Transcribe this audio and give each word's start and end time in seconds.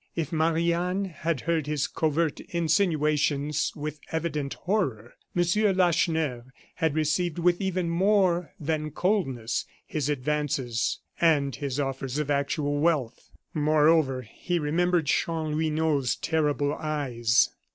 If 0.15 0.31
Marie 0.31 0.73
Anne 0.73 1.05
had 1.05 1.41
heard 1.41 1.67
his 1.67 1.85
covert 1.85 2.39
insinuations 2.39 3.71
with 3.75 3.99
evident 4.11 4.55
horror, 4.55 5.13
M. 5.35 5.43
Lacheneur 5.75 6.45
had 6.73 6.95
received, 6.95 7.37
with 7.37 7.61
even 7.61 7.87
more 7.87 8.51
than 8.59 8.89
coldness, 8.89 9.67
his 9.85 10.09
advances 10.09 10.97
and 11.21 11.55
his 11.55 11.79
offers 11.79 12.17
of 12.17 12.31
actual 12.31 12.79
wealth. 12.79 13.29
Moreover, 13.53 14.23
he 14.23 14.57
remembered 14.57 15.05
Chanlouineau's 15.05 16.15
terrible 16.15 16.73
eyes. 16.73 17.51